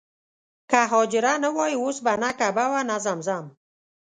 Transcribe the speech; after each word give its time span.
که 0.69 0.79
حاجره 0.91 1.33
نه 1.43 1.49
وای 1.55 1.73
اوس 1.81 1.97
به 2.05 2.13
نه 2.21 2.29
کعبه 2.39 2.65
وه 2.71 2.81
نه 2.89 2.97
زمزم. 3.05 3.45